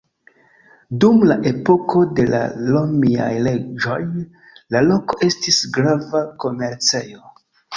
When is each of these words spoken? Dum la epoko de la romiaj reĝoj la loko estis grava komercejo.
Dum 1.03 1.19
la 1.31 1.35
epoko 1.49 2.01
de 2.19 2.25
la 2.31 2.39
romiaj 2.71 3.29
reĝoj 3.49 3.99
la 4.77 4.83
loko 4.89 5.21
estis 5.29 5.63
grava 5.77 6.25
komercejo. 6.47 7.23